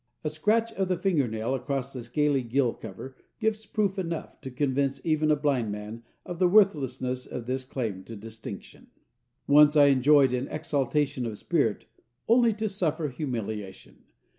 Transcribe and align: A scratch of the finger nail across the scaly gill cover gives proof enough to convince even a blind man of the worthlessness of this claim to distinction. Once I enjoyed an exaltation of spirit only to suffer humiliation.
A 0.23 0.29
scratch 0.31 0.71
of 0.73 0.87
the 0.87 0.97
finger 0.97 1.27
nail 1.27 1.53
across 1.53 1.93
the 1.93 2.03
scaly 2.03 2.41
gill 2.41 2.73
cover 2.73 3.15
gives 3.39 3.67
proof 3.67 3.99
enough 3.99 4.41
to 4.41 4.49
convince 4.49 4.99
even 5.05 5.29
a 5.29 5.35
blind 5.35 5.71
man 5.71 6.01
of 6.25 6.39
the 6.39 6.47
worthlessness 6.47 7.27
of 7.27 7.45
this 7.45 7.63
claim 7.63 8.03
to 8.05 8.15
distinction. 8.15 8.87
Once 9.45 9.75
I 9.75 9.89
enjoyed 9.89 10.33
an 10.33 10.47
exaltation 10.47 11.27
of 11.27 11.37
spirit 11.37 11.85
only 12.27 12.51
to 12.53 12.67
suffer 12.67 13.09
humiliation. 13.09 14.05